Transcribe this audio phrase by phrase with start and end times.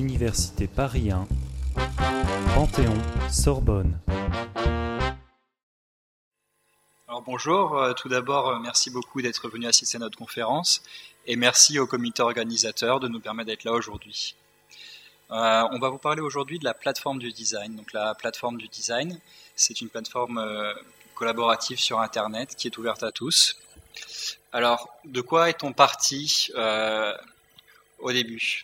[0.00, 1.28] Université Paris 1,
[2.54, 2.96] Panthéon,
[3.30, 3.98] Sorbonne.
[7.06, 10.82] Alors bonjour, euh, tout d'abord euh, merci beaucoup d'être venu assister à notre conférence
[11.26, 14.36] et merci au comité organisateur de nous permettre d'être là aujourd'hui.
[15.32, 17.76] Euh, on va vous parler aujourd'hui de la plateforme du design.
[17.76, 19.20] Donc la plateforme du design,
[19.54, 20.42] c'est une plateforme
[21.14, 23.58] collaborative sur Internet qui est ouverte à tous.
[24.50, 26.50] Alors, de quoi est-on parti
[27.98, 28.62] au début?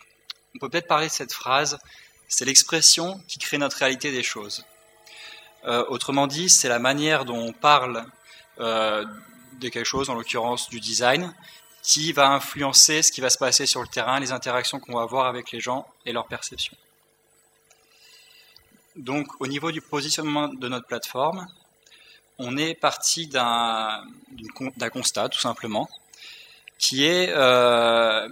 [0.57, 1.77] On peut peut-être parler de cette phrase,
[2.27, 4.65] c'est l'expression qui crée notre réalité des choses.
[5.63, 8.05] autrement dit, c'est la manière dont on parle
[8.59, 9.05] euh,
[9.59, 11.33] de quelque chose, en l'occurrence du design,
[11.83, 15.01] qui va influencer ce qui va se passer sur le terrain, les interactions qu'on va
[15.01, 16.75] avoir avec les gens et leur perception.
[18.95, 21.47] Donc au niveau du positionnement de notre plateforme,
[22.39, 24.03] on est parti d'un
[24.91, 25.87] constat tout simplement,
[26.77, 28.27] qui est euh,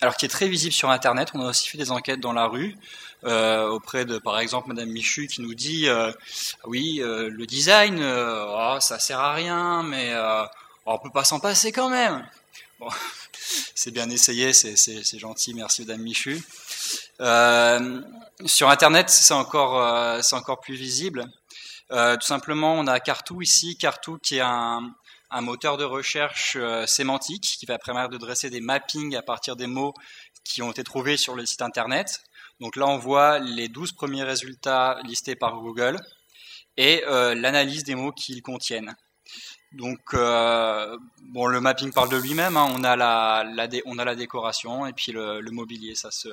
[0.00, 1.30] alors qui est très visible sur Internet.
[1.34, 2.76] On a aussi fait des enquêtes dans la rue
[3.24, 6.12] euh, auprès de, par exemple, Madame Michu qui nous dit, euh,
[6.64, 10.44] oui, euh, le design, oh, ça sert à rien, mais oh,
[10.86, 12.24] on peut pas s'en passer quand même.
[12.78, 12.88] Bon,
[13.74, 16.40] c'est bien essayé, c'est gentil, merci Madame Michu.
[18.46, 21.24] sur Internet, c'est encore, c'est encore plus visible.
[21.90, 24.92] tout simplement, on a Cartou ici, Cartou qui est un,
[25.30, 29.66] un moteur de recherche sémantique qui va permettre de dresser des mappings à partir des
[29.66, 29.94] mots
[30.44, 32.22] qui ont été trouvés sur le site internet.
[32.60, 35.96] Donc là, on voit les 12 premiers résultats listés par Google
[36.76, 38.96] et euh, l'analyse des mots qu'ils contiennent.
[39.72, 42.56] Donc, euh, bon, le mapping parle de lui-même.
[42.56, 42.72] Hein.
[42.74, 43.44] on a la,
[43.84, 45.94] on a la décoration et puis le, mobilier.
[45.94, 46.28] Ça se,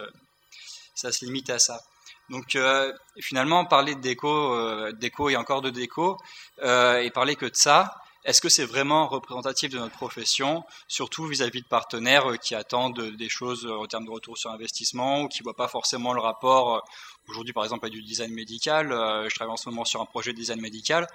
[0.95, 1.81] ça limite à ça.
[2.29, 6.17] Donc, euh, finalement, parler de déco, déco et encore de déco,
[6.63, 7.93] et parler que de ça,
[8.26, 13.16] est-ce que c'est vraiment représentatif de notre profession, surtout vis-à-vis de partenaires euh, qui attendent
[13.16, 16.12] des choses euh, en termes de retour sur investissement ou qui ne voient pas forcément
[16.12, 16.80] le rapport euh,
[17.28, 20.31] Aujourd'hui, par exemple, à du design médical, je travaille en ce moment sur un projet
[20.31, 21.08] de design médical.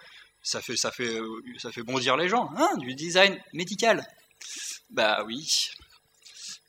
[0.43, 1.21] Ça fait, ça fait,
[1.59, 2.51] ça fait bondir les gens.
[2.57, 4.05] Hein, du design médical.
[4.91, 5.71] Bah oui.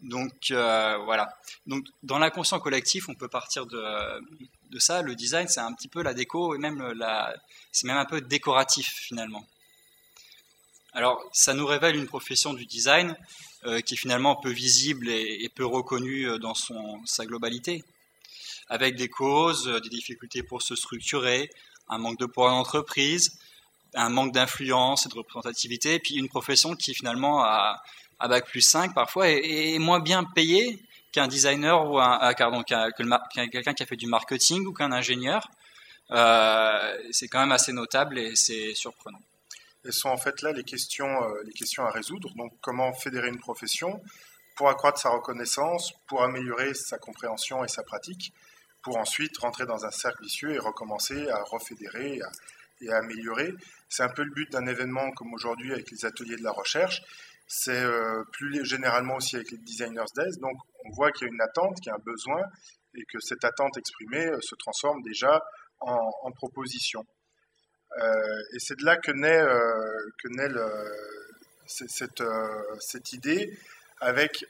[0.01, 1.35] Donc voilà.
[1.65, 3.83] Donc dans l'inconscient collectif, on peut partir de,
[4.69, 5.01] de ça.
[5.01, 7.33] Le design, c'est un petit peu la déco et même la,
[7.71, 9.43] c'est même un peu décoratif finalement.
[10.93, 13.15] Alors, ça nous révèle une profession du design
[13.65, 17.83] euh, qui est finalement peu visible et, peu reconnue euh, dans sa globalité,
[18.67, 21.49] avec des causes, euh, des difficultés pour se structurer,
[21.87, 23.39] un manque de poids d'entreprise,
[23.93, 27.81] un manque d'influence et de représentativité, et puis une profession qui finalement a
[28.19, 33.49] à bac plus 5 parfois est, moins bien payée qu'un designer ou un, ah, que
[33.49, 35.49] quelqu'un qui a fait du marketing ou qu'un ingénieur.
[36.09, 39.21] c'est quand même assez notable et c'est surprenant.
[39.83, 42.29] Elles sont en fait là les questions, euh, les questions à résoudre.
[42.35, 44.01] Donc, comment fédérer une profession
[44.55, 48.33] pour accroître sa reconnaissance, pour améliorer sa compréhension et sa pratique,
[48.83, 52.19] pour ensuite rentrer dans un cercle vicieux et recommencer à refédérer
[52.81, 53.53] et à, améliorer.
[53.89, 57.01] C'est un peu le but d'un événement comme aujourd'hui avec les ateliers de la recherche.
[57.47, 60.37] C'est euh, plus généralement aussi avec les Designers Days.
[60.39, 62.41] Donc, on voit qu'il y a une attente, qu'il y a un besoin
[62.95, 65.43] et que cette attente exprimée euh, se transforme déjà
[65.79, 67.03] en proposition.
[67.99, 70.49] Euh, et c'est de là que naît, euh, que naît
[71.67, 72.47] cette, euh,
[72.79, 73.57] cette idée
[73.99, 74.45] avec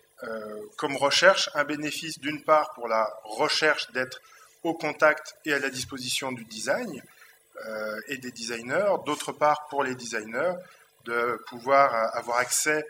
[0.77, 4.21] comme recherche un bénéfice d'une part pour la recherche d'être
[4.61, 7.01] au contact et à la disposition du design
[8.07, 10.53] et des designers, d'autre part pour les designers
[11.05, 12.85] de pouvoir avoir accès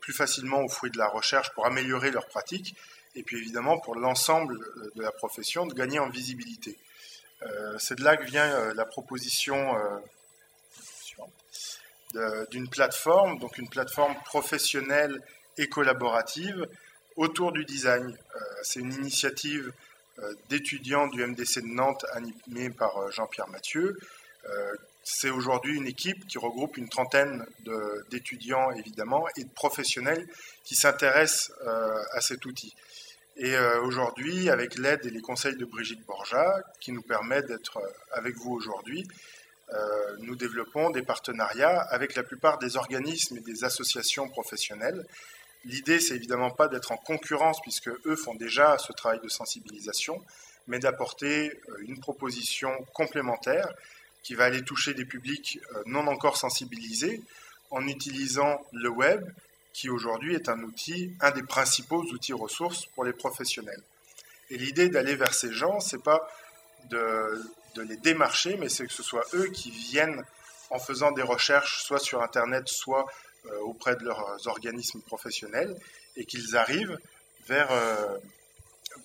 [0.00, 2.74] plus facilement aux fruits de la recherche pour améliorer leur pratique,
[3.14, 4.58] et puis évidemment pour l'ensemble
[4.96, 6.76] de la profession de gagner en visibilité.
[7.42, 9.76] Euh, c'est de là que vient euh, la proposition
[12.14, 15.20] euh, d'une plateforme, donc une plateforme professionnelle
[15.56, 16.66] et collaborative
[17.16, 18.16] autour du design.
[18.62, 19.72] c'est une initiative
[20.48, 23.98] d'étudiants du MDC de Nantes animée par Jean-Pierre Mathieu.
[25.04, 27.44] c'est aujourd'hui une équipe qui regroupe une trentaine
[28.10, 30.26] d'étudiants évidemment et de professionnels
[30.64, 31.52] qui s'intéressent
[32.12, 32.74] à cet outil.
[33.40, 37.76] Et euh, aujourd'hui, avec l'aide et les conseils de Brigitte Borja, qui nous permet d'être
[37.76, 39.06] euh, avec vous aujourd'hui,
[39.72, 45.06] euh, nous développons des partenariats avec la plupart des organismes et des associations professionnelles.
[45.64, 50.20] L'idée, c'est évidemment pas d'être en concurrence, puisque eux font déjà ce travail de sensibilisation,
[50.66, 53.72] mais d'apporter une proposition complémentaire
[54.24, 57.22] qui va aller toucher des publics non encore sensibilisés
[57.70, 59.24] en utilisant le web
[59.78, 63.80] qui aujourd'hui est un outil, un des principaux outils ressources pour les professionnels.
[64.50, 66.28] Et l'idée d'aller vers ces gens, c'est pas
[66.90, 67.40] de,
[67.88, 70.24] les démarcher, mais c'est que ce soit eux qui viennent
[70.70, 73.06] en faisant des recherches, soit sur Internet, soit
[73.46, 75.76] euh, auprès de leurs organismes professionnels,
[76.16, 76.98] et qu'ils arrivent
[77.46, 78.18] vers, euh,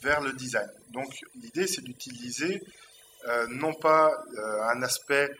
[0.02, 0.72] vers le design.
[0.90, 2.64] Donc l'idée, c'est d'utiliser
[3.48, 4.12] non pas
[4.74, 5.32] un aspect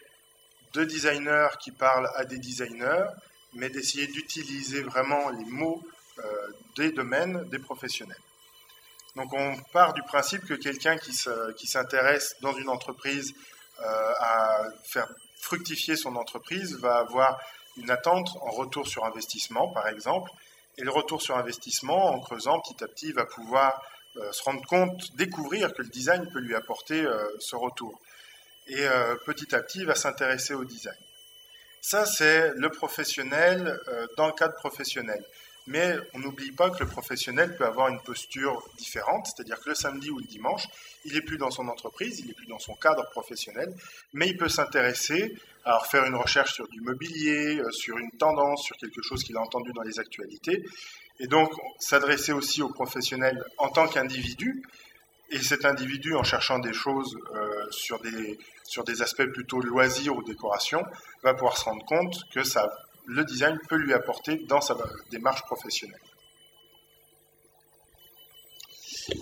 [0.74, 3.08] de designers qui parlent à des designers,
[3.56, 5.82] mais d'essayer d'utiliser vraiment les mots
[6.76, 8.22] des domaines des professionnels.
[9.16, 13.34] Donc on part du principe que quelqu'un qui s'intéresse dans une entreprise
[13.80, 15.08] à faire
[15.44, 17.40] fructifier son entreprise va avoir
[17.78, 20.32] une attente en retour sur investissement, par exemple.
[20.78, 23.82] Et le retour sur investissement, en creusant petit à petit, va pouvoir
[24.18, 28.00] euh, se rendre compte, découvrir que le design peut lui apporter euh, ce retour.
[28.68, 30.98] Et euh, petit à petit, il va s'intéresser au design.
[31.86, 33.78] Ça, c'est le professionnel
[34.16, 35.22] dans le cadre professionnel.
[35.68, 39.76] Mais on n'oublie pas que le professionnel peut avoir une posture différente, c'est-à-dire que le
[39.76, 40.64] samedi ou le dimanche,
[41.04, 43.74] il n'est plus dans son entreprise, il n'est plus dans son cadre professionnel,
[44.14, 48.64] mais il peut s'intéresser à faire une recherche sur du mobilier, euh, sur une tendance,
[48.64, 50.66] sur quelque chose qu'il a entendu dans les actualités,
[51.20, 54.64] et donc s'adresser aussi aux professionnels en tant qu'individu,
[55.30, 60.16] et cet individu, en cherchant des choses euh, sur, des, sur des aspects plutôt loisirs
[60.16, 60.84] ou décoration,
[61.24, 62.70] va pouvoir se rendre compte que ça
[63.06, 64.76] le design peut lui apporter dans sa
[65.12, 66.00] démarche professionnelle.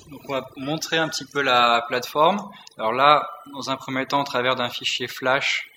[0.09, 2.51] Donc on va montrer un petit peu la plateforme.
[2.77, 5.68] Alors là, dans un premier temps, au travers d'un fichier Flash,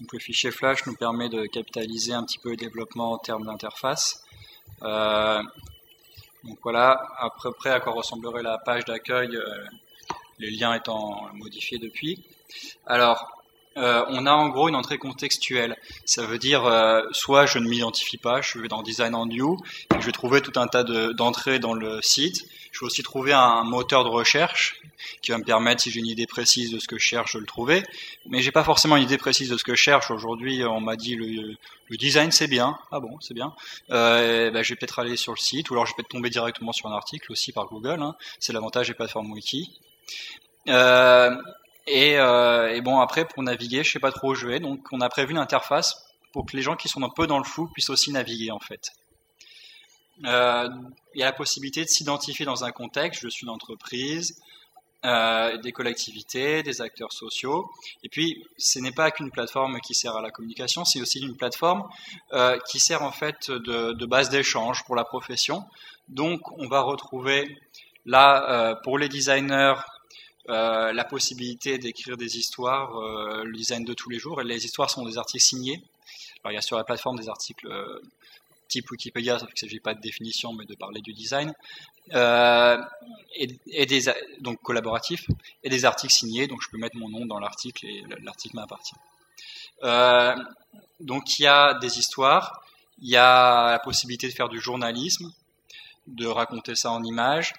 [0.00, 3.46] donc le fichier Flash nous permet de capitaliser un petit peu le développement en termes
[3.46, 4.22] d'interface.
[4.82, 5.42] Euh,
[6.44, 9.64] donc voilà, à peu près à quoi ressemblerait la page d'accueil, euh,
[10.38, 12.22] les liens étant modifiés depuis.
[12.86, 13.43] Alors,
[13.76, 15.76] euh, on a en gros une entrée contextuelle.
[16.04, 19.58] Ça veut dire euh, soit je ne m'identifie pas, je vais dans Design and New,
[19.94, 22.46] et je vais trouver tout un tas d'entrées dans le site.
[22.72, 24.80] Je vais aussi trouver un moteur de recherche
[25.22, 27.40] qui va me permettre, si j'ai une idée précise de ce que je cherche, de
[27.40, 27.84] le trouver.
[28.26, 30.10] Mais j'ai pas forcément une idée précise de ce que je cherche.
[30.10, 31.56] Aujourd'hui, on m'a dit le,
[31.96, 32.76] design c'est bien.
[32.90, 33.54] Ah bon, c'est bien.
[33.90, 36.30] Euh, ben, je vais peut-être aller sur le site, ou alors je vais peut-être tomber
[36.30, 38.02] directement sur un article aussi par Google.
[38.02, 38.16] Hein.
[38.40, 39.78] C'est l'avantage des plateformes wiki.
[40.68, 41.36] Euh,
[41.88, 45.00] euh, et, bon, après, pour naviguer, je sais pas trop où je vais, donc on
[45.00, 45.94] a prévu une interface
[46.32, 48.58] pour que les gens qui sont un peu dans le flou puissent aussi naviguer, en
[48.58, 48.90] fait.
[50.24, 50.68] Euh,
[51.14, 54.40] il y a la possibilité de s'identifier dans un contexte, je suis une entreprise,
[55.04, 57.70] euh, des collectivités, des acteurs sociaux.
[58.02, 61.36] Et puis, ce n'est pas qu'une plateforme qui sert à la communication, c'est aussi une
[61.36, 61.86] plateforme
[62.70, 65.64] qui sert en fait de, de base d'échange pour la profession.
[66.08, 67.58] Donc, on va retrouver
[68.06, 69.74] là, pour les designers,
[70.50, 74.40] euh, la possibilité d'écrire des histoires, euh, le design de tous les jours.
[74.40, 75.82] Et les histoires sont des articles signés.
[76.42, 78.00] Alors, il y a sur la plateforme des articles euh,
[78.68, 81.52] type Wikipédia, sauf que je pas de définition, mais de parler du design,
[82.10, 84.02] et, des
[84.40, 85.26] donc collaboratifs,
[85.62, 88.96] et des articles signés, donc je peux mettre mon nom dans l'article et l'article m'appartient.
[91.00, 92.64] donc il y a des histoires,
[93.00, 95.32] il y a la possibilité de faire du journalisme,
[96.06, 97.52] de raconter ça en images,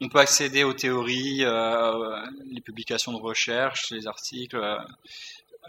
[0.00, 4.78] on peut accéder aux théories, euh, les publications de recherche, les articles, euh,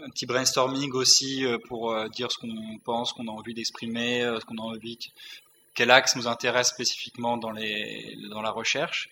[0.04, 4.44] un petit brainstorming aussi euh, pour dire ce qu'on pense, qu'on a envie d'exprimer, ce
[4.44, 4.98] qu'on a envie,
[5.74, 9.10] quel axe nous intéresse spécifiquement dans, la recherche.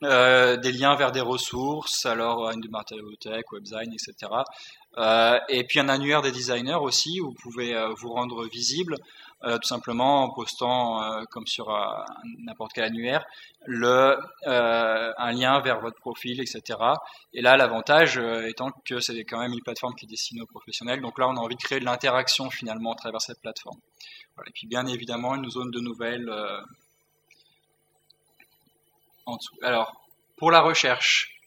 [0.00, 4.32] des liens vers des ressources, alors une matériothèque, webdesign, etc.
[5.48, 8.96] et puis un annuaire des designers aussi, où vous pouvez vous rendre visible
[9.44, 11.68] euh, tout simplement en postant, euh, comme sur
[12.38, 13.24] n'importe quel annuaire,
[13.66, 16.78] le, euh, un lien vers votre profil, etc.
[17.32, 21.00] Et là, l'avantage étant que c'est quand même une plateforme qui est destinée aux professionnels.
[21.00, 23.78] Donc là, on a envie de créer de l'interaction finalement à travers cette plateforme.
[24.46, 26.30] Et puis bien évidemment, une zone de nouvelles
[29.26, 29.56] en dessous.
[29.62, 29.92] Alors,
[30.36, 31.41] pour la recherche,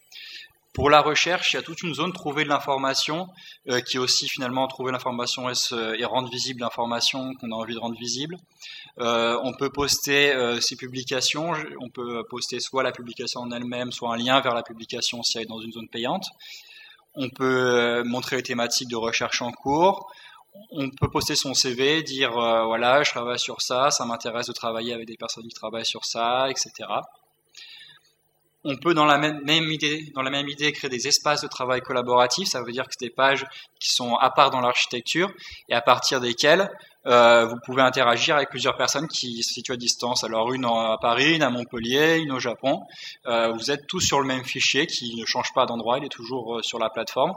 [0.75, 3.29] pour la recherche, il y a toute une zone trouver de l'information,
[3.69, 7.79] euh, qui est aussi finalement trouver l'information et, rendre visible l'information qu'on a envie de
[7.79, 8.35] rendre visible.
[8.99, 13.93] Euh, on peut poster euh, ces publications, on peut poster soit la publication en elle-même,
[13.93, 16.27] soit un lien vers la publication si elle est dans une zone payante.
[17.15, 20.11] On peut montrer les thématiques de recherche en cours.
[20.71, 24.93] On peut poster son CV, dire voilà, je travaille sur ça, ça m'intéresse de travailler
[24.93, 26.85] avec des personnes qui travaillent sur ça, etc
[28.65, 32.49] on peut dans la même, idée, créer des espaces de travail collaboratifs.
[32.49, 33.45] Ça veut dire que c'est des pages
[33.79, 35.31] qui sont à part dans l'architecture
[35.69, 36.71] et à partir desquelles
[37.05, 40.23] euh, vous pouvez interagir avec plusieurs personnes qui se situent à distance.
[40.23, 42.81] Alors une à Paris, une à Montpellier, une au Japon.
[43.27, 46.09] Euh, vous êtes tous sur le même fichier qui ne change pas d'endroit, il est
[46.09, 47.33] toujours euh, sur la plateforme.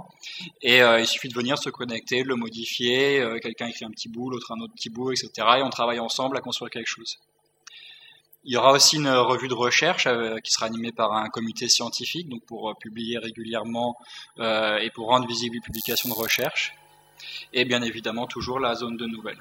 [0.62, 3.22] Et il suffit de venir se connecter, de le modifier.
[3.42, 5.30] Quelqu'un écrit un petit bout, l'autre un autre petit bout, etc.
[5.58, 7.18] Et on travaille ensemble à construire quelque chose.
[8.44, 11.68] Il y aura aussi une revue de recherche euh, qui sera animée par un comité
[11.68, 13.98] scientifique, donc pour euh, publier régulièrement
[14.38, 16.74] euh, et pour rendre visible les publications de recherche.
[17.52, 19.40] Et bien évidemment toujours la zone de nouvelles.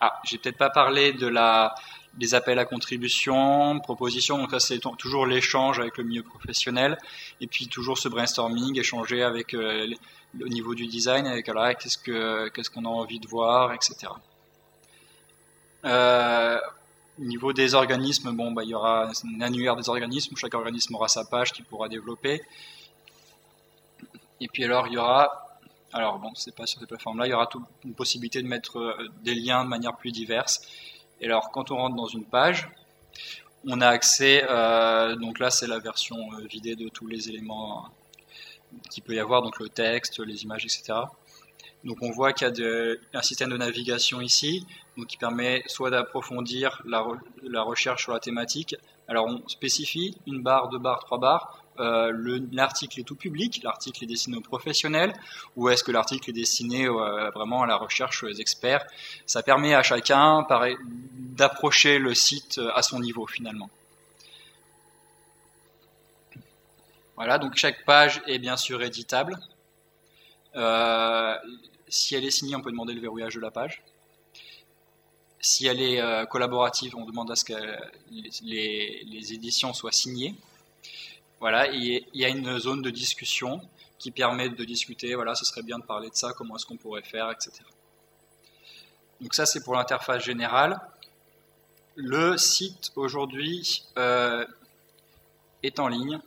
[0.00, 1.74] Ah, j'ai peut-être pas parlé de la
[2.14, 4.38] des appels à contribution, propositions.
[4.38, 6.98] Donc là, c'est toujours l'échange avec le milieu professionnel,
[7.40, 9.86] et puis toujours ce brainstorming, échanger avec euh,
[10.34, 11.46] niveau du design, avec
[11.78, 14.12] qu'est-ce que qu'est-ce qu'on a envie de voir, etc.
[15.84, 16.58] Euh,
[17.20, 20.36] au niveau des organismes, bon, bah, il y aura un annuaire des organismes.
[20.36, 22.42] Chaque organisme aura sa page qu'il pourra développer.
[24.40, 25.58] Et puis alors, il y aura,
[25.92, 28.78] alors bon, c'est pas sur cette plateforme-là, il y aura toute une possibilité de mettre
[28.78, 30.60] euh, des liens de manière plus diverse.
[31.20, 32.68] Et alors, quand on rentre dans une page,
[33.66, 37.88] on a accès, euh, donc là, c'est la version euh, vidée de tous les éléments
[38.90, 40.92] qu'il peut y avoir, donc le texte, les images, etc.
[41.84, 44.66] Donc on voit qu'il y a un système de navigation ici,
[44.98, 48.74] donc qui permet soit d'approfondir la, recherche sur la thématique.
[49.06, 51.62] Alors on spécifie une barre, deux barres, trois barres.
[51.78, 55.14] Euh, l'article est tout public, l'article est destiné aux professionnels,
[55.54, 58.84] ou est-ce que l'article est destiné euh, vraiment à la recherche aux experts?
[59.26, 60.44] Ça permet à chacun
[61.36, 63.70] d'approcher le site à son niveau finalement.
[67.14, 69.38] Voilà, donc chaque page est bien sûr éditable.
[70.56, 71.34] Euh,
[71.88, 73.82] si elle est signée, on peut demander le verrouillage de la page.
[75.40, 77.54] Si elle est euh, collaborative, on demande à ce que
[78.42, 80.34] les, éditions soient signées.
[81.40, 83.60] Voilà, il y a une zone de discussion
[83.98, 86.76] qui permet de discuter, voilà, ce serait bien de parler de ça, comment est-ce qu'on
[86.76, 87.52] pourrait faire, etc.
[89.20, 90.80] Donc ça, c'est pour l'interface générale.
[91.96, 94.44] Le site aujourd'hui euh,
[95.62, 96.20] est en ligne.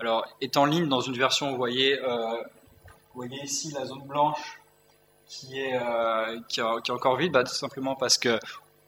[0.00, 4.06] Alors, est en ligne dans une version, vous voyez, euh, vous voyez ici la zone
[4.06, 4.60] blanche
[5.34, 8.38] qui est, euh, qui, est encore vide, bah, tout simplement parce que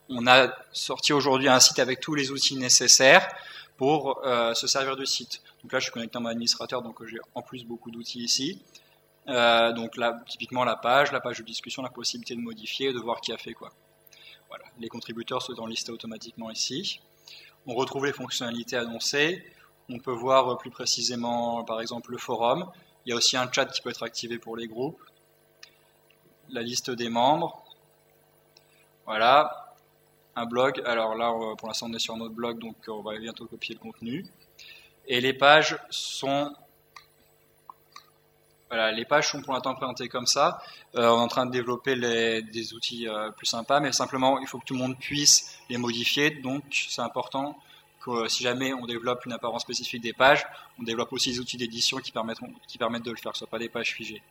[0.08, 3.28] on a sorti aujourd'hui un site avec tous les outils nécessaires
[3.76, 5.42] pour euh, se servir du site.
[5.62, 8.62] Donc là, je suis connecté à mon administrateur, donc j'ai en plus beaucoup d'outils ici.
[9.28, 13.00] Euh, donc là, typiquement la page, la page de discussion, la possibilité de modifier, de
[13.00, 13.70] voir qui a fait quoi.
[14.48, 17.00] Voilà, les contributeurs sont listés automatiquement ici.
[17.66, 19.44] On retrouve les fonctionnalités annoncées.
[19.88, 22.70] On peut voir plus précisément, par exemple, le forum.
[23.04, 25.00] Il y a aussi un chat qui peut être activé pour les groupes.
[26.50, 27.64] La liste des membres.
[29.04, 29.74] Voilà.
[30.34, 30.82] Un blog.
[30.84, 33.80] Alors là, pour l'instant, on est sur notre blog, donc on va bientôt copier le
[33.80, 34.24] contenu.
[35.06, 36.54] Et les pages sont
[38.68, 40.60] voilà, les pages sont pour l'instant présentées comme ça.
[40.96, 41.94] Euh, on est en train de développer
[42.42, 45.78] des outils euh, plus sympas, mais simplement, il faut que tout le monde puisse les
[45.78, 46.30] modifier.
[46.30, 47.56] Donc, c'est important
[48.28, 50.46] si jamais on développe une apparence spécifique des pages,
[50.78, 52.40] on développe aussi des outils d'édition qui, permettent
[53.04, 54.22] de le faire, ce ne pas des pages figées.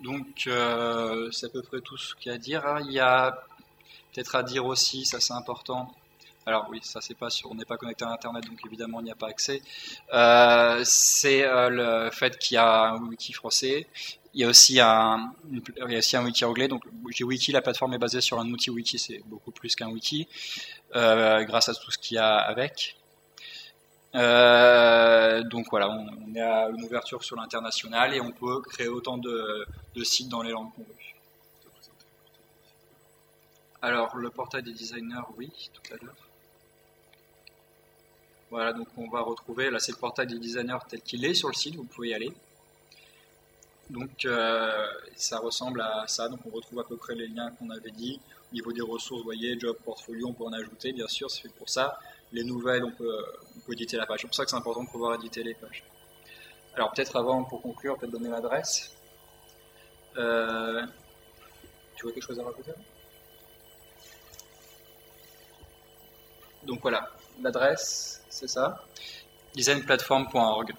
[0.00, 2.62] Donc, euh, c'est à peu près tout ce qu'il y a à dire.
[2.84, 3.44] Il y a
[4.12, 5.92] peut-être à dire aussi, ça c'est important,
[6.48, 9.04] alors oui, ça c'est pas sûr, on n'est pas connecté à Internet, donc évidemment il
[9.04, 9.60] n'y a pas accès.
[10.14, 13.86] Euh, c'est euh, le fait qu'il y a un wiki français.
[14.32, 16.68] Il y a aussi un, il y a aussi un wiki anglais.
[16.68, 20.26] Donc wiki, la plateforme est basée sur un outil wiki, c'est beaucoup plus qu'un wiki,
[20.96, 22.96] euh, grâce à tout ce qu'il y a avec.
[25.44, 29.66] Donc voilà, on, est à une ouverture sur l'international et on peut créer autant de,
[29.94, 30.94] de sites dans les langues qu'on veut.
[33.80, 36.28] Alors, le portail des designers, oui, tout à l'heure.
[38.50, 41.48] Voilà, donc on va retrouver, là c'est le portail des designers tel qu'il est sur
[41.48, 42.32] le site, vous pouvez y aller.
[43.90, 47.70] Donc euh, ça ressemble à ça, donc on retrouve à peu près les liens qu'on
[47.70, 48.20] avait dit.
[48.50, 51.42] Au niveau des ressources, vous voyez, job, portfolio, on peut en ajouter, bien sûr, c'est
[51.42, 51.98] fait pour ça.
[52.32, 53.24] Les nouvelles, on peut,
[53.56, 54.20] on peut éditer la page.
[54.20, 55.84] C'est pour ça que c'est important de pouvoir éditer les pages.
[56.74, 58.92] Alors peut-être avant, pour conclure, peut-être donner l'adresse.
[60.16, 60.84] Euh,
[61.96, 62.72] tu vois quelque chose à rajouter?
[66.64, 68.84] Donc voilà, l'adresse, c'est ça,
[69.54, 70.74] designplatform.org.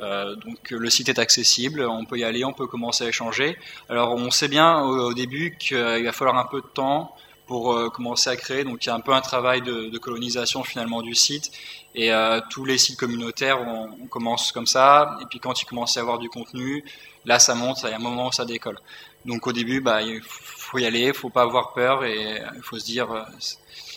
[0.00, 3.56] Euh, donc le site est accessible, on peut y aller, on peut commencer à échanger.
[3.88, 7.88] Alors on sait bien au, début qu'il va falloir un peu de temps pour euh,
[7.88, 8.64] commencer à créer.
[8.64, 11.50] Donc il y a un peu un travail de, colonisation finalement du site.
[11.94, 15.16] Et euh, tous les sites communautaires, on, commence comme ça.
[15.22, 16.84] Et puis quand il commence à avoir du contenu,
[17.24, 18.78] là ça monte, il y a un moment où ça décolle.
[19.24, 22.62] Donc au début, bah, il faut y aller, il faut pas avoir peur et il
[22.62, 23.08] faut se dire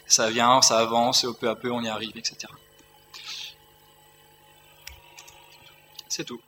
[0.08, 2.48] ça vient, ça avance, et peu à peu on y arrive, etc.
[6.10, 6.42] C'est tout.